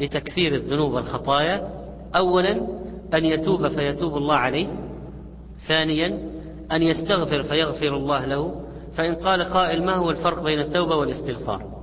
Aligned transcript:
لتكفير 0.00 0.54
الذنوب 0.54 0.92
والخطايا. 0.92 1.68
أولا 2.16 2.52
أن 3.14 3.24
يتوب 3.24 3.68
فيتوب 3.68 4.16
الله 4.16 4.34
عليه. 4.34 4.68
ثانيا 5.68 6.18
أن 6.72 6.82
يستغفر 6.82 7.42
فيغفر 7.42 7.96
الله 7.96 8.24
له. 8.24 8.64
فإن 8.94 9.14
قال 9.14 9.44
قائل 9.44 9.84
ما 9.84 9.96
هو 9.96 10.10
الفرق 10.10 10.42
بين 10.42 10.60
التوبة 10.60 10.96
والاستغفار؟ 10.96 11.80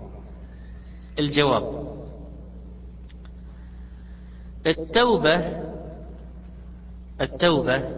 الجواب 1.19 1.87
التوبة 4.67 5.63
التوبة 7.21 7.95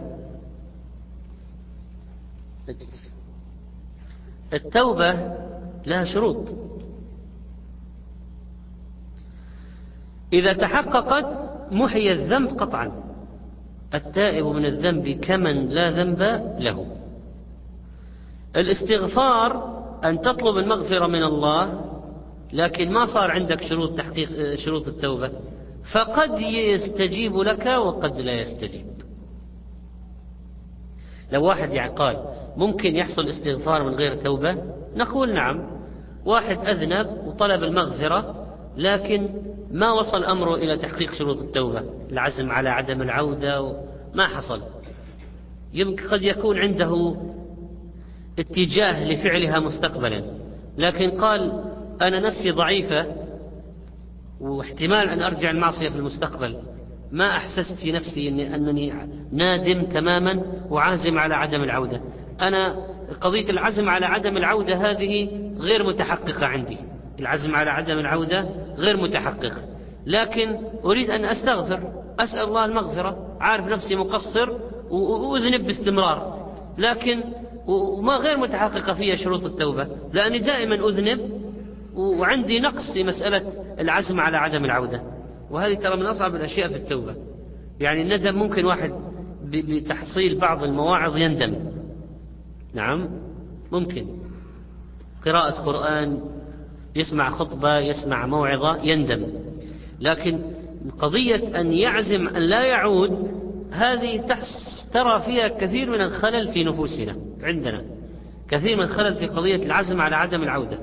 التوبة 4.52 5.34
لها 5.86 6.04
شروط. 6.04 6.69
إذا 10.32 10.52
تحققت 10.52 11.50
محي 11.70 12.12
الذنب 12.12 12.48
قطعا. 12.48 12.92
التائب 13.94 14.46
من 14.46 14.64
الذنب 14.64 15.08
كمن 15.08 15.68
لا 15.68 15.90
ذنب 15.90 16.22
له. 16.58 16.86
الاستغفار 18.56 19.80
أن 20.04 20.20
تطلب 20.20 20.56
المغفرة 20.56 21.06
من 21.06 21.22
الله 21.22 21.84
لكن 22.52 22.92
ما 22.92 23.06
صار 23.06 23.30
عندك 23.30 23.62
شروط 23.62 23.98
تحقيق 23.98 24.54
شروط 24.54 24.88
التوبة. 24.88 25.30
فقد 25.92 26.40
يستجيب 26.40 27.36
لك 27.36 27.66
وقد 27.66 28.20
لا 28.20 28.32
يستجيب. 28.32 28.86
لو 31.32 31.44
واحد 31.44 31.72
يعني 31.72 31.92
قال 31.92 32.24
ممكن 32.56 32.96
يحصل 32.96 33.28
استغفار 33.28 33.82
من 33.82 33.94
غير 33.94 34.14
توبة 34.14 34.56
نقول 34.96 35.34
نعم. 35.34 35.80
واحد 36.24 36.58
أذنب 36.58 37.26
وطلب 37.26 37.62
المغفرة 37.62 38.39
لكن 38.76 39.28
ما 39.72 39.92
وصل 39.92 40.24
أمره 40.24 40.54
إلى 40.54 40.76
تحقيق 40.76 41.12
شروط 41.12 41.38
التوبة 41.38 41.82
العزم 42.10 42.50
على 42.50 42.68
عدم 42.68 43.02
العودة 43.02 43.76
ما 44.14 44.26
حصل. 44.26 44.62
يمكن 45.74 46.08
قد 46.08 46.22
يكون 46.22 46.58
عنده 46.58 47.16
اتجاه 48.38 49.08
لفعلها 49.08 49.60
مستقبلا. 49.60 50.22
لكن 50.78 51.10
قال 51.10 51.64
أنا 52.02 52.20
نفسي 52.20 52.50
ضعيفة 52.50 53.06
واحتمال 54.40 55.08
أن 55.08 55.22
أرجع 55.22 55.50
المعصية 55.50 55.88
في 55.88 55.96
المستقبل. 55.96 56.56
ما 57.12 57.36
أحسست 57.36 57.78
في 57.82 57.92
نفسي 57.92 58.28
أنني 58.28 58.92
نادم 59.32 59.82
تماما 59.82 60.42
وعازم 60.70 61.18
على 61.18 61.34
عدم 61.34 61.62
العودة. 61.62 62.00
أنا 62.40 62.86
قضية 63.20 63.50
العزم 63.50 63.88
على 63.88 64.06
عدم 64.06 64.36
العودة 64.36 64.76
هذه 64.90 65.28
غير 65.58 65.86
متحققة 65.86 66.46
عندي. 66.46 66.78
العزم 67.20 67.54
على 67.54 67.70
عدم 67.70 67.98
العودة 67.98 68.48
غير 68.76 68.96
متحقق. 68.96 69.52
لكن 70.06 70.58
أريد 70.84 71.10
أن 71.10 71.24
أستغفر 71.24 71.92
أسأل 72.20 72.44
الله 72.48 72.64
المغفرة 72.64 73.36
عارف 73.40 73.66
نفسي 73.66 73.96
مقصر 73.96 74.50
وأذنب 74.90 75.66
باستمرار. 75.66 76.50
لكن 76.78 77.22
وما 77.66 78.12
غير 78.12 78.36
متحققة 78.36 78.94
فيها 78.94 79.16
شروط 79.16 79.44
التوبة 79.44 79.88
لأني 80.12 80.38
دائما 80.38 80.88
أذنب 80.88 81.40
وعندي 81.94 82.60
نقص 82.60 82.92
في 82.94 83.04
مسألة 83.04 83.42
العزم 83.80 84.20
على 84.20 84.36
عدم 84.36 84.64
العودة. 84.64 85.02
وهذه 85.50 85.74
ترى 85.74 85.96
من 85.96 86.06
أصعب 86.06 86.34
الأشياء 86.34 86.68
في 86.68 86.76
التوبة. 86.76 87.14
يعني 87.80 88.02
الندم 88.02 88.34
ممكن 88.34 88.64
واحد 88.64 88.92
بتحصيل 89.44 90.38
بعض 90.38 90.64
المواعظ 90.64 91.16
يندم. 91.16 91.54
نعم 92.74 93.08
ممكن. 93.72 94.06
قراءة 95.26 95.50
قرآن 95.50 96.20
يسمع 96.96 97.30
خطبة 97.30 97.78
يسمع 97.78 98.26
موعظة 98.26 98.82
يندم. 98.82 99.26
لكن 100.00 100.40
قضية 100.98 101.60
أن 101.60 101.72
يعزم 101.72 102.28
أن 102.28 102.42
لا 102.42 102.64
يعود 102.64 103.40
هذه 103.72 104.24
ترى 104.92 105.20
فيها 105.20 105.48
كثير 105.48 105.90
من 105.90 106.00
الخلل 106.00 106.48
في 106.48 106.64
نفوسنا 106.64 107.16
عندنا. 107.42 107.82
كثير 108.50 108.76
من 108.76 108.82
الخلل 108.82 109.14
في 109.14 109.26
قضية 109.26 109.56
العزم 109.56 110.00
على 110.00 110.16
عدم 110.16 110.42
العودة. 110.42 110.78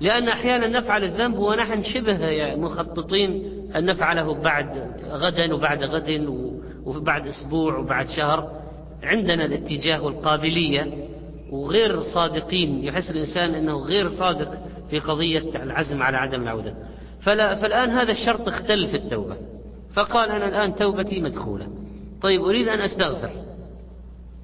لأن 0.00 0.28
أحيانا 0.28 0.66
نفعل 0.66 1.04
الذنب 1.04 1.38
ونحن 1.38 1.82
شبه 1.82 2.54
مخططين 2.56 3.42
أن 3.76 3.84
نفعله 3.84 4.34
بعد 4.34 4.90
غدا 5.08 5.54
وبعد 5.54 5.84
غد 5.84 6.28
وبعد 6.84 7.26
أسبوع 7.26 7.76
وبعد 7.76 8.08
شهر. 8.08 8.50
عندنا 9.02 9.44
الاتجاه 9.44 10.02
والقابلية 10.02 10.92
وغير 11.50 12.00
صادقين. 12.00 12.84
يحس 12.84 13.10
الإنسان 13.10 13.54
أنه 13.54 13.78
غير 13.78 14.08
صادق. 14.08 14.58
في 14.90 14.98
قضية 14.98 15.62
العزم 15.62 16.02
على 16.02 16.16
عدم 16.16 16.42
العودة. 16.42 16.74
فلا 17.20 17.54
فالآن 17.54 17.90
هذا 17.90 18.12
الشرط 18.12 18.48
اختل 18.48 18.86
في 18.86 18.96
التوبة. 18.96 19.36
فقال 19.92 20.30
أنا 20.30 20.48
الآن 20.48 20.74
توبتي 20.74 21.20
مدخولة. 21.20 21.68
طيب 22.22 22.42
أريد 22.42 22.68
أن 22.68 22.80
أستغفر. 22.80 23.30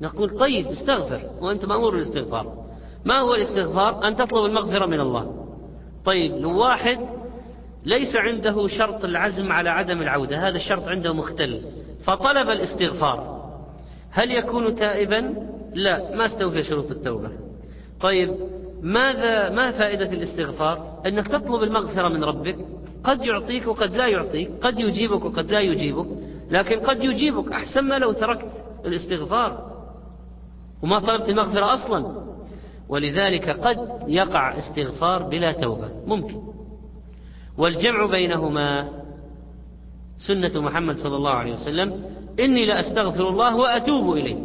نقول 0.00 0.30
طيب 0.30 0.66
استغفر. 0.66 1.20
وأنت 1.40 1.64
مأمور 1.64 1.90
بالاستغفار 1.90 2.62
ما 3.04 3.18
هو 3.18 3.34
الاستغفار؟ 3.34 4.08
أن 4.08 4.16
تطلب 4.16 4.44
المغفرة 4.44 4.86
من 4.86 5.00
الله. 5.00 5.46
طيب 6.04 6.36
لو 6.36 6.58
واحد 6.58 6.98
ليس 7.84 8.16
عنده 8.16 8.68
شرط 8.68 9.04
العزم 9.04 9.52
على 9.52 9.70
عدم 9.70 10.02
العودة 10.02 10.48
هذا 10.48 10.56
الشرط 10.56 10.88
عنده 10.88 11.12
مختل 11.12 11.62
فطلب 12.04 12.50
الاستغفار. 12.50 13.42
هل 14.10 14.30
يكون 14.30 14.74
تائبا؟ 14.74 15.34
لا 15.74 16.16
ما 16.16 16.26
استوفي 16.26 16.62
شروط 16.62 16.90
التوبة. 16.90 17.30
طيب 18.00 18.34
ماذا 18.82 19.50
ما 19.50 19.70
فائدة 19.70 20.12
الاستغفار؟ 20.12 21.02
أنك 21.06 21.28
تطلب 21.28 21.62
المغفرة 21.62 22.08
من 22.08 22.24
ربك 22.24 22.56
قد 23.04 23.24
يعطيك 23.24 23.66
وقد 23.66 23.96
لا 23.96 24.06
يعطيك 24.06 24.50
قد 24.62 24.80
يجيبك 24.80 25.24
وقد 25.24 25.50
لا 25.50 25.60
يجيبك 25.60 26.06
لكن 26.50 26.80
قد 26.80 27.04
يجيبك 27.04 27.52
أحسن 27.52 27.80
ما 27.80 27.98
لو 27.98 28.12
تركت 28.12 28.64
الاستغفار. 28.84 29.72
وما 30.82 30.98
طلبت 30.98 31.28
المغفرة 31.28 31.74
أصلا. 31.74 32.22
ولذلك 32.88 33.48
قد 33.50 33.78
يقع 34.08 34.58
استغفار 34.58 35.22
بلا 35.22 35.52
توبة. 35.52 35.88
ممكن. 36.06 36.42
والجمع 37.58 38.06
بينهما 38.06 38.88
سنة 40.16 40.60
محمد 40.60 40.96
صلى 40.96 41.16
الله 41.16 41.30
عليه 41.30 41.52
وسلم. 41.52 42.04
إني 42.40 42.66
لأستغفر 42.66 43.28
الله 43.28 43.56
وأتوب 43.56 44.16
إليه 44.16 44.36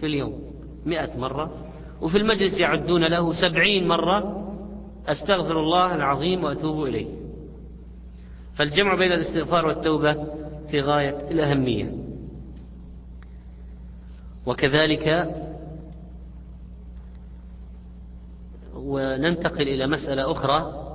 في 0.00 0.06
اليوم. 0.06 0.40
مئة 0.86 1.18
مرة. 1.18 1.65
وفي 2.00 2.18
المجلس 2.18 2.60
يعدون 2.60 3.04
له 3.04 3.32
سبعين 3.32 3.88
مرة 3.88 4.42
أستغفر 5.06 5.60
الله 5.60 5.94
العظيم 5.94 6.44
وأتوب 6.44 6.84
إليه. 6.84 7.08
فالجمع 8.54 8.94
بين 8.94 9.12
الاستغفار 9.12 9.66
والتوبة 9.66 10.26
في 10.70 10.80
غاية 10.80 11.18
الأهمية. 11.30 11.92
وكذلك 14.46 15.34
وننتقل 18.74 19.68
إلى 19.68 19.86
مسألة 19.86 20.32
أخرى 20.32 20.86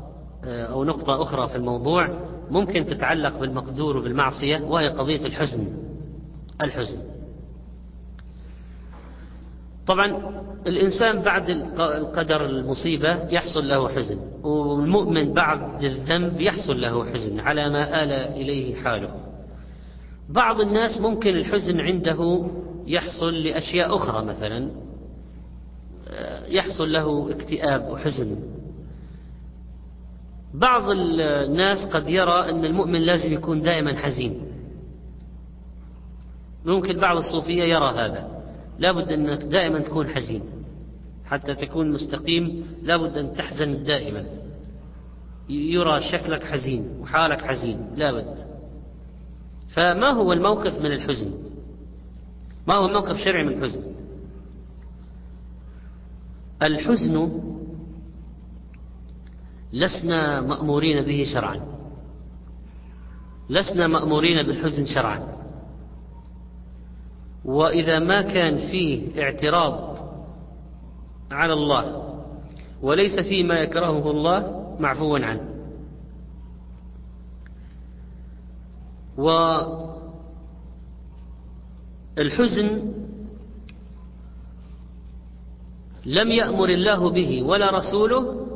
أو 0.45 0.83
نقطة 0.83 1.23
أخرى 1.23 1.47
في 1.47 1.55
الموضوع 1.55 2.19
ممكن 2.49 2.85
تتعلق 2.85 3.39
بالمقدور 3.39 3.97
وبالمعصية 3.97 4.57
وهي 4.63 4.87
قضية 4.87 5.25
الحزن. 5.25 5.87
الحزن. 6.61 7.01
طبعا 9.91 10.31
الإنسان 10.67 11.21
بعد 11.21 11.49
القدر 11.79 12.45
المصيبة 12.45 13.29
يحصل 13.29 13.67
له 13.67 13.89
حزن 13.89 14.17
والمؤمن 14.43 15.33
بعد 15.33 15.83
الذنب 15.83 16.41
يحصل 16.41 16.81
له 16.81 17.05
حزن 17.05 17.39
على 17.39 17.69
ما 17.69 18.03
آل 18.03 18.11
إليه 18.11 18.75
حاله. 18.75 19.15
بعض 20.29 20.61
الناس 20.61 21.01
ممكن 21.01 21.29
الحزن 21.29 21.79
عنده 21.79 22.49
يحصل 22.87 23.33
لأشياء 23.33 23.95
أخرى 23.95 24.25
مثلا 24.25 24.69
يحصل 26.47 26.91
له 26.91 27.31
اكتئاب 27.31 27.89
وحزن. 27.89 28.39
بعض 30.53 30.83
الناس 30.89 31.93
قد 31.93 32.09
يرى 32.09 32.49
أن 32.49 32.65
المؤمن 32.65 33.01
لازم 33.01 33.33
يكون 33.33 33.61
دائما 33.61 33.97
حزين. 33.97 34.41
ممكن 36.65 36.99
بعض 36.99 37.17
الصوفية 37.17 37.63
يرى 37.63 37.91
هذا. 37.95 38.40
لابد 38.79 39.11
أنك 39.11 39.43
دائما 39.43 39.79
تكون 39.79 40.07
حزين. 40.07 40.41
حتى 41.25 41.55
تكون 41.55 41.91
مستقيم 41.91 42.65
لابد 42.83 43.17
أن 43.17 43.35
تحزن 43.35 43.83
دائما. 43.83 44.25
يرى 45.49 46.01
شكلك 46.01 46.43
حزين 46.43 46.97
وحالك 46.99 47.41
حزين 47.41 47.87
لابد 47.95 48.35
فما 49.69 50.09
هو 50.09 50.33
الموقف 50.33 50.79
من 50.79 50.91
الحزن؟ 50.91 51.33
ما 52.67 52.73
هو 52.73 52.85
الموقف 52.85 53.11
الشرعي 53.11 53.43
من 53.43 53.53
الحزن؟ 53.53 53.83
الحزن 56.63 57.41
لسنا 59.73 60.41
مأمورين 60.41 61.01
به 61.01 61.25
شرعا. 61.33 61.61
لسنا 63.49 63.87
مأمورين 63.87 64.43
بالحزن 64.43 64.85
شرعا. 64.85 65.30
وإذا 67.45 67.99
ما 67.99 68.21
كان 68.21 68.57
فيه 68.57 69.21
اعتراض 69.23 69.97
على 71.31 71.53
الله 71.53 72.13
وليس 72.81 73.19
فيه 73.19 73.43
ما 73.43 73.59
يكرهه 73.59 74.11
الله 74.11 74.67
معفو 74.79 75.15
عنه. 75.15 75.51
والحزن 82.17 82.93
لم 86.05 86.31
يأمر 86.31 86.69
الله 86.69 87.09
به 87.09 87.43
ولا 87.43 87.71
رسوله 87.77 88.47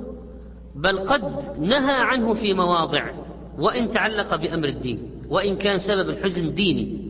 بل 0.75 0.99
قد 0.99 1.23
نهى 1.59 1.93
عنه 1.95 2.33
في 2.33 2.53
مواضع 2.53 3.11
وإن 3.57 3.91
تعلق 3.91 4.35
بأمر 4.35 4.67
الدين 4.67 4.99
وإن 5.29 5.57
كان 5.57 5.77
سبب 5.77 6.09
الحزن 6.09 6.53
ديني. 6.55 7.05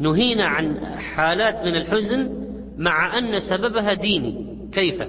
نهينا 0.00 0.46
عن 0.46 0.76
حالات 0.86 1.64
من 1.64 1.76
الحزن 1.76 2.46
مع 2.78 3.18
أن 3.18 3.40
سببها 3.40 3.94
ديني. 3.94 4.46
كيف؟ 4.72 5.02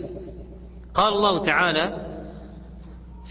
قال 0.94 1.14
الله 1.14 1.46
تعالى 1.46 2.08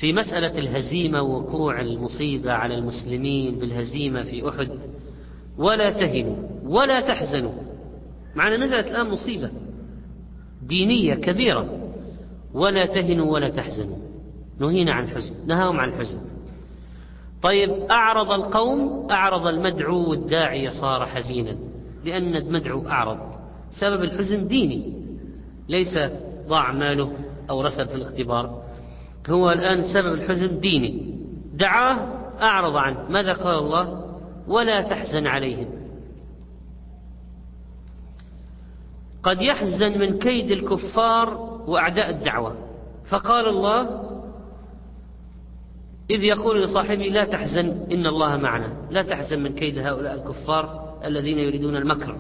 في 0.01 0.13
مسألة 0.13 0.59
الهزيمة 0.59 1.23
ووقوع 1.23 1.81
المصيبة 1.81 2.53
على 2.53 2.75
المسلمين 2.75 3.59
بالهزيمة 3.59 4.23
في 4.23 4.49
أحد 4.49 4.71
ولا 5.59 5.91
تهنوا 5.91 6.37
ولا 6.65 7.01
تحزنوا. 7.01 7.53
معنا 8.35 8.57
نزلت 8.57 8.87
الآن 8.87 9.07
مصيبة 9.11 9.51
دينية 10.63 11.15
كبيرة. 11.15 11.93
ولا 12.55 12.87
تهنوا 12.87 13.33
ولا 13.33 13.49
تحزنوا. 13.49 13.99
نهينا 14.61 14.93
عن 14.93 15.05
الحزن 15.05 15.47
نهاهم 15.47 15.81
عن 15.81 15.89
الحزن 15.89 16.21
طيب 17.43 17.71
أعرض 17.91 18.33
القوم 18.33 19.09
أعرض 19.11 19.47
المدعو 19.47 20.11
والداعية 20.11 20.71
صار 20.71 21.07
حزينا 21.07 21.57
لأن 22.05 22.37
المدعو 22.37 22.89
أعرض. 22.89 23.19
سبب 23.71 24.03
الحزن 24.03 24.47
ديني 24.47 24.93
ليس 25.69 25.99
ضاع 26.49 26.73
ماله 26.73 27.13
أو 27.51 27.61
رسب 27.61 27.87
في 27.87 27.95
الاختبار. 27.95 28.63
هو 29.31 29.51
الآن 29.51 29.83
سبب 29.83 30.15
الحزن 30.15 30.61
ديني. 30.61 31.15
دعاه 31.55 32.09
أعرض 32.41 32.77
عنه. 32.77 33.09
ماذا 33.09 33.33
قال 33.33 33.59
الله؟ 33.59 34.17
ولا 34.49 34.83
تحزن 34.83 35.27
عليهم. 35.27 35.69
قد 39.23 39.43
يحزن 39.43 39.99
من 39.99 40.19
كيد 40.19 40.51
الكفار 40.51 41.35
وأعداء 41.67 42.11
الدعوة. 42.11 42.57
فقال 43.09 43.49
الله 43.49 44.11
إذ 46.11 46.23
يقول 46.23 46.63
لصاحبه 46.63 47.05
لا 47.05 47.25
تحزن 47.25 47.87
إن 47.93 48.07
الله 48.07 48.37
معنا 48.37 48.89
لا 48.91 49.03
تحزن 49.03 49.43
من 49.43 49.55
كيد 49.55 49.79
هؤلاء 49.79 50.15
الكفار 50.15 50.97
الذين 51.05 51.39
يريدون 51.39 51.77
المكر. 51.77 52.17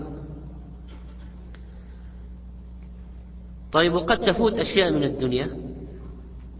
طيب 3.72 3.94
وقد 3.94 4.18
تفوت 4.18 4.58
أشياء 4.58 4.92
من 4.92 5.04
الدنيا 5.04 5.48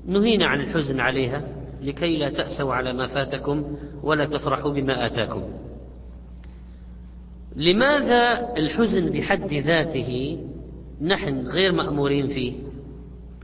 نهينا 0.06 0.46
عن 0.46 0.60
الحزن 0.60 1.00
عليها 1.00 1.42
لكي 1.82 2.16
لا 2.16 2.30
تأسوا 2.30 2.74
على 2.74 2.92
ما 2.92 3.06
فاتكم 3.06 3.76
ولا 4.02 4.24
تفرحوا 4.24 4.72
بما 4.72 5.06
آتاكم. 5.06 5.42
لماذا 7.56 8.54
الحزن 8.56 9.12
بحد 9.12 9.54
ذاته 9.54 10.38
نحن 11.00 11.46
غير 11.46 11.72
مأمورين 11.72 12.28
فيه؟ 12.28 12.52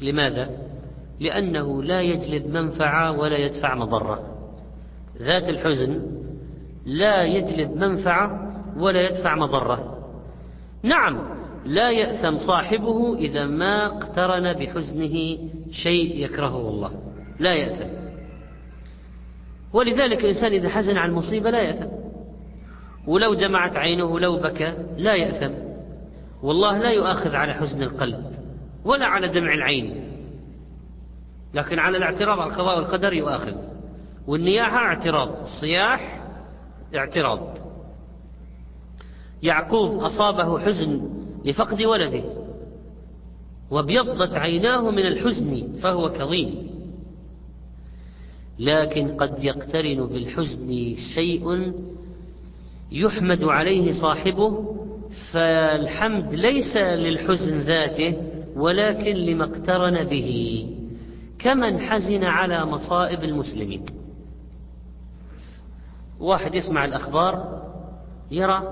لماذا؟ 0.00 0.65
لأنه 1.20 1.82
لا 1.82 2.00
يجلب 2.00 2.46
منفعة 2.46 3.18
ولا 3.18 3.36
يدفع 3.36 3.74
مضرة. 3.74 4.20
ذات 5.18 5.48
الحزن 5.48 6.02
لا 6.86 7.24
يجلب 7.24 7.76
منفعة 7.76 8.56
ولا 8.76 9.08
يدفع 9.10 9.34
مضرة. 9.34 9.98
نعم 10.82 11.36
لا 11.64 11.90
يأثم 11.90 12.38
صاحبه 12.38 13.16
إذا 13.16 13.46
ما 13.46 13.86
اقترن 13.86 14.52
بحزنه 14.52 15.38
شيء 15.70 16.24
يكرهه 16.24 16.68
الله. 16.68 16.90
لا 17.40 17.54
يأثم. 17.54 17.88
ولذلك 19.72 20.24
الإنسان 20.24 20.52
إذا 20.52 20.68
حزن 20.68 20.96
عن 20.96 21.12
مصيبة 21.12 21.50
لا 21.50 21.62
يأثم. 21.62 21.88
ولو 23.06 23.34
دمعت 23.34 23.76
عينه 23.76 24.20
لو 24.20 24.36
بكى 24.36 24.74
لا 24.96 25.14
يأثم. 25.14 25.54
والله 26.42 26.78
لا 26.78 26.90
يؤاخذ 26.90 27.34
على 27.34 27.54
حزن 27.54 27.82
القلب 27.82 28.24
ولا 28.84 29.06
على 29.06 29.28
دمع 29.28 29.54
العين. 29.54 30.15
لكن 31.54 31.78
على 31.78 31.98
الاعتراض 31.98 32.38
على 32.38 32.50
القضاء 32.50 32.76
والقدر 32.76 33.12
يؤاخذ 33.12 33.54
والنياحة 34.26 34.76
اعتراض 34.76 35.28
الصياح 35.40 36.25
اعتراض. 36.94 37.58
يعقوب 39.43 39.98
أصابه 39.98 40.58
حزن 40.58 41.10
لفقد 41.44 41.82
ولده 41.82 42.25
وابيضت 43.70 44.34
عيناه 44.34 44.90
من 44.90 45.06
الحزن 45.06 45.78
فهو 45.82 46.12
كظيم. 46.12 46.70
لكن 48.58 49.08
قد 49.08 49.44
يقترن 49.44 50.06
بالحزن 50.06 50.96
شيء 51.14 51.72
يحمد 52.92 53.44
عليه 53.44 53.92
صاحبه 53.92 54.76
فالحمد 55.32 56.34
ليس 56.34 56.76
للحزن 56.76 57.58
ذاته 57.58 58.16
ولكن 58.56 59.16
لما 59.16 59.44
اقترن 59.44 60.04
به. 60.04 60.66
كمن 61.38 61.81
حزن 61.81 62.25
على 62.25 62.65
مصائب 62.65 63.25
المسلمين. 63.25 63.87
واحد 66.21 66.55
يسمع 66.55 66.85
الأخبار 66.85 67.62
يرى 68.31 68.62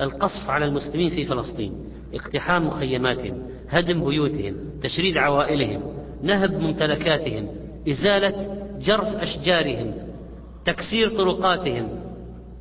القصف 0.00 0.50
على 0.50 0.64
المسلمين 0.64 1.10
في 1.10 1.24
فلسطين 1.24 1.72
اقتحام 2.14 2.66
مخيماتهم 2.66 3.42
هدم 3.68 4.04
بيوتهم 4.04 4.54
تشريد 4.82 5.18
عوائلهم 5.18 5.82
نهب 6.22 6.52
ممتلكاتهم 6.52 7.48
إزالة 7.88 8.58
جرف 8.80 9.06
أشجارهم 9.06 9.94
تكسير 10.64 11.08
طرقاتهم 11.08 11.88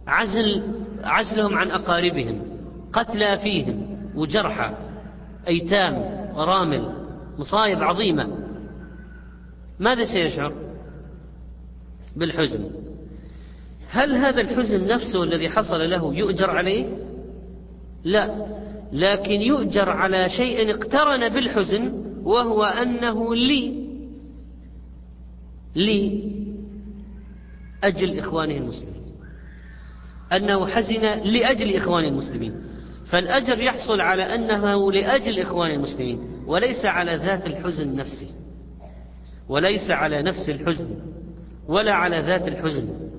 عزل 0.08 0.64
عزلهم 1.04 1.58
عن 1.58 1.72
أقاربهم 1.72 2.42
قتلى 2.94 3.38
فيهم 3.38 3.98
وجرحى 4.16 4.74
أيتام 5.48 5.94
ورامل 6.36 6.94
مصايب 7.40 7.84
عظيمة. 7.84 8.28
ماذا 9.82 10.06
سيشعر 10.06 10.54
بالحزن؟ 12.16 12.70
هل 13.90 14.16
هذا 14.16 14.42
الحزن 14.42 14.88
نفسه 14.88 15.24
الذي 15.24 15.50
حصل 15.50 15.90
له 15.90 16.16
يؤجر 16.16 16.50
عليه؟ 16.50 16.86
لا 18.04 18.46
لكن 18.92 19.42
يؤجر 19.42 19.90
على 19.90 20.30
شيء 20.30 20.72
اقترن 20.72 21.30
بالحزن 21.30 22.04
وهو 22.24 22.64
أنه 22.64 23.36
لي 23.36 23.82
لي 25.76 26.32
أجل 27.84 28.20
إخوانه 28.20 28.58
المسلمين. 28.58 29.02
أنه 30.34 30.68
حزن 30.68 31.02
لأجل 31.24 31.76
إخوان 31.76 32.06
المسلمين. 32.06 32.56
فالأجر 33.06 33.62
يحصل 33.62 34.02
على 34.02 34.24
أنه 34.24 34.92
لأجل 34.92 35.40
إخوان 35.40 35.72
المسلمين 35.72 36.20
وليس 36.48 36.86
على 36.86 37.16
ذات 37.16 37.48
الحزن 37.48 37.96
نفسه. 37.96 38.41
وليس 39.52 39.92
على 39.92 40.22
نفس 40.22 40.50
الحزن 40.50 41.02
ولا 41.68 41.94
على 41.94 42.22
ذات 42.22 42.48
الحزن. 42.48 43.12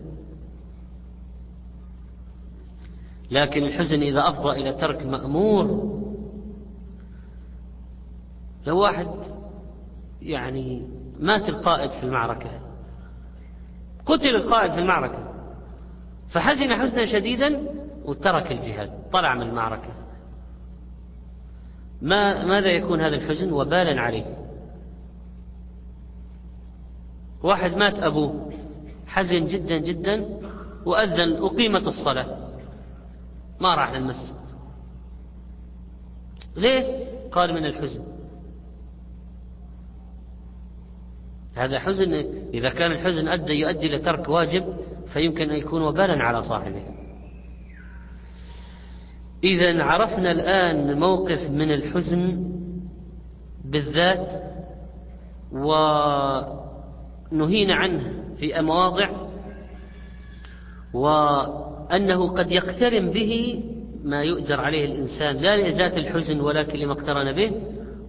لكن 3.31 3.63
الحزن 3.63 4.03
إذا 4.03 4.29
أفضى 4.29 4.61
إلى 4.61 4.73
ترك 4.73 5.07
مأمور 5.07 5.65
لو 8.67 8.79
واحد 8.79 9.09
يعني 10.23 10.89
مات 11.21 11.49
القائد 11.49 11.91
في 11.91 12.03
المعركة 12.03 12.51
قتل 14.07 14.37
القائد 14.37 14.73
في 14.73 14.79
المعركة 14.79 15.33
فحزن 16.29 16.75
حزنا 16.75 17.07
شديدا 17.07 17.69
وترك 18.05 18.53
الجهاد 18.53 18.91
طلع 19.13 19.35
من 19.35 19.43
المعركة. 19.43 19.95
ما 22.03 22.45
ماذا 22.45 22.69
يكون 22.69 23.01
هذا 23.01 23.17
الحزن؟ 23.17 23.53
وبالا 23.53 24.01
عليه. 24.01 24.42
واحد 27.43 27.77
مات 27.77 27.99
أبوه. 27.99 28.53
حزن 29.07 29.47
جدا 29.47 29.79
جدا 29.79 30.27
وأذن 30.87 31.43
أقيمت 31.43 31.87
الصلاة. 31.87 32.39
ما 33.61 33.75
راح 33.75 33.93
للمسجد. 33.93 34.43
ليه؟ 36.57 37.05
قال 37.33 37.55
من 37.55 37.67
الحزن. 37.67 38.05
هذا 41.55 41.79
حزن 41.79 42.13
إذا 42.55 42.71
كان 42.71 42.93
الحزن 42.93 43.29
أدى 43.29 43.53
يؤدي 43.53 43.89
لترك 43.89 44.29
واجب 44.29 44.77
فيمكن 45.07 45.51
أن 45.51 45.57
يكون 45.57 45.83
وبالا 45.83 46.25
على 46.25 46.43
صاحبه. 46.43 46.83
إذا 49.45 49.83
عرفنا 49.83 50.31
الآن 50.31 51.01
موقف 51.01 51.51
من 51.51 51.73
الحزن 51.73 52.53
بالذات 53.65 54.43
ونهينا 57.33 57.75
عنه 57.75 58.25
في 58.37 58.63
مواضع 58.63 59.11
و 60.95 61.09
أنه 61.93 62.29
قد 62.29 62.51
يقترن 62.51 63.11
به 63.11 63.63
ما 64.05 64.23
يؤجر 64.23 64.61
عليه 64.61 64.85
الإنسان 64.85 65.37
لا 65.37 65.57
لذات 65.57 65.97
الحزن 65.99 66.41
ولكن 66.41 66.79
لما 66.79 66.93
اقترن 66.93 67.33
به 67.33 67.53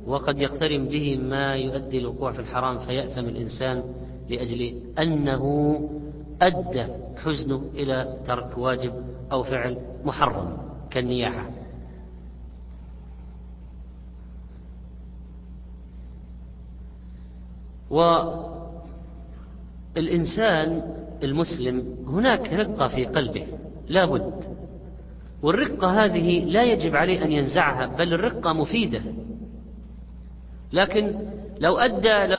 وقد 0.06 0.40
يقترن 0.40 0.86
به 0.86 1.18
ما 1.18 1.56
يؤدي 1.56 1.98
الوقوع 1.98 2.32
في 2.32 2.40
الحرام 2.40 2.80
فيأثم 2.80 3.26
الإنسان 3.26 3.84
لأجل 4.30 4.74
أنه 5.00 5.44
أدى 6.42 6.86
حزنه 7.18 7.64
إلى 7.74 8.18
ترك 8.26 8.58
واجب 8.58 8.94
أو 9.32 9.44
فعل 9.44 9.78
محرم 10.06 10.58
كالنياحة. 10.92 11.50
والإنسان 19.96 20.82
المسلم 21.24 21.98
هناك 22.08 22.54
رقة 22.54 22.88
في 22.88 23.06
قلبه 23.06 23.48
لا 23.88 24.06
بد. 24.06 24.44
والرقة 25.42 26.06
هذه 26.06 26.46
لا 26.46 26.64
يجب 26.64 26.96
عليه 26.96 27.24
أن 27.24 27.32
ينزعها 27.32 27.86
بل 27.86 28.14
الرقة 28.14 28.54
مفيدة. 28.54 29.02
لكن 30.74 31.16
لو 31.60 31.78
أدى 31.78 32.36